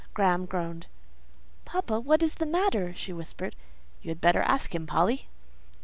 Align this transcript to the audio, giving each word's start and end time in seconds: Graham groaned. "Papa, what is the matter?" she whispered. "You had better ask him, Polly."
Graham 0.15 0.47
groaned. 0.47 0.87
"Papa, 1.63 1.99
what 1.99 2.23
is 2.23 2.33
the 2.33 2.47
matter?" 2.47 2.91
she 2.91 3.13
whispered. 3.13 3.55
"You 4.01 4.09
had 4.09 4.19
better 4.19 4.41
ask 4.41 4.73
him, 4.73 4.87
Polly." 4.87 5.27